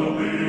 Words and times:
the 0.00 0.10
wind. 0.12 0.39